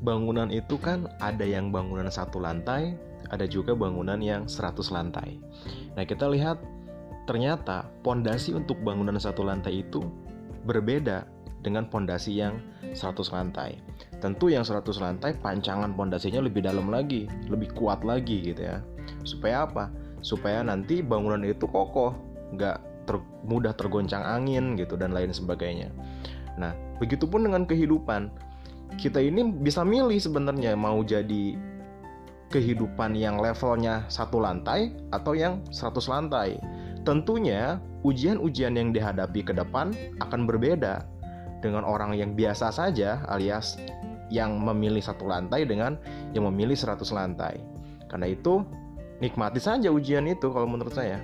[0.00, 2.96] bangunan itu kan ada yang bangunan satu lantai,
[3.28, 5.36] ada juga bangunan yang 100 lantai.
[5.94, 6.58] Nah, kita lihat
[7.28, 10.02] ternyata pondasi untuk bangunan satu lantai itu
[10.64, 11.28] berbeda
[11.60, 12.58] dengan pondasi yang
[12.96, 13.78] 100 lantai.
[14.18, 18.80] Tentu yang 100 lantai pancangan pondasinya lebih dalam lagi, lebih kuat lagi gitu ya.
[19.22, 19.92] Supaya apa?
[20.24, 22.16] Supaya nanti bangunan itu kokoh,
[22.56, 25.92] nggak ter, mudah tergoncang angin gitu dan lain sebagainya.
[26.56, 28.49] Nah, begitupun dengan kehidupan
[28.98, 31.54] kita ini bisa milih sebenarnya mau jadi
[32.50, 36.58] kehidupan yang levelnya satu lantai atau yang 100 lantai.
[37.06, 41.06] Tentunya ujian-ujian yang dihadapi ke depan akan berbeda
[41.62, 43.78] dengan orang yang biasa saja alias
[44.30, 45.96] yang memilih satu lantai dengan
[46.34, 47.62] yang memilih 100 lantai.
[48.10, 48.66] Karena itu
[49.22, 51.22] nikmati saja ujian itu kalau menurut saya.